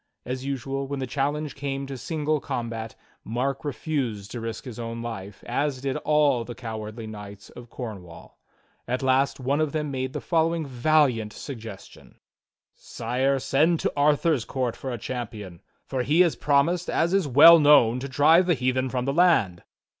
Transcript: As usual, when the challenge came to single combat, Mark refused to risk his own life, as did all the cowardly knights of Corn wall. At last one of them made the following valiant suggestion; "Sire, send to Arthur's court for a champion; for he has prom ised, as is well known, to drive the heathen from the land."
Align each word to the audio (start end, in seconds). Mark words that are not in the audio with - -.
As 0.25 0.43
usual, 0.43 0.87
when 0.87 0.97
the 0.99 1.05
challenge 1.05 1.53
came 1.53 1.85
to 1.85 1.95
single 1.95 2.39
combat, 2.39 2.95
Mark 3.23 3.63
refused 3.63 4.31
to 4.31 4.39
risk 4.41 4.65
his 4.65 4.79
own 4.79 5.03
life, 5.03 5.43
as 5.45 5.79
did 5.79 5.95
all 5.97 6.43
the 6.43 6.55
cowardly 6.55 7.05
knights 7.05 7.51
of 7.51 7.69
Corn 7.69 8.01
wall. 8.01 8.39
At 8.87 9.03
last 9.03 9.39
one 9.39 9.61
of 9.61 9.73
them 9.73 9.91
made 9.91 10.13
the 10.13 10.19
following 10.19 10.65
valiant 10.65 11.33
suggestion; 11.33 12.15
"Sire, 12.73 13.37
send 13.37 13.79
to 13.81 13.93
Arthur's 13.95 14.43
court 14.43 14.75
for 14.75 14.89
a 14.91 14.97
champion; 14.97 15.61
for 15.85 16.01
he 16.01 16.21
has 16.21 16.35
prom 16.35 16.65
ised, 16.65 16.89
as 16.89 17.13
is 17.13 17.27
well 17.27 17.59
known, 17.59 17.99
to 17.99 18.09
drive 18.09 18.47
the 18.47 18.55
heathen 18.55 18.89
from 18.89 19.05
the 19.05 19.13
land." 19.13 19.61